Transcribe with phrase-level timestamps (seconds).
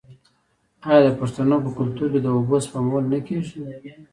[0.87, 3.57] آیا د پښتنو په کلتور کې د اوبو سپمول نه کیږي؟